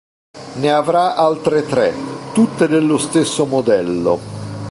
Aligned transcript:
Ne 0.55 0.71
avrà 0.71 1.15
altre 1.15 1.61
tre, 1.63 1.93
tutte 2.33 2.67
dello 2.67 2.97
stesso 2.97 3.45
modello. 3.45 4.19